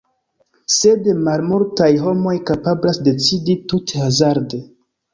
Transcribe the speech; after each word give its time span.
Sed 0.75 1.09
malmultaj 1.27 1.91
homoj 2.07 2.35
kapablas 2.53 3.03
decidi 3.13 3.59
tute 3.71 4.05
hazarde. 4.09 4.69